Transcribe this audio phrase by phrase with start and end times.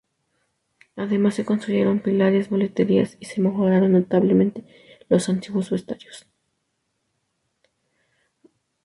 [0.95, 4.65] Además se construyeron pilares, boleterías y se mejoraron notablemente
[5.09, 6.27] los antiguos vestuarios.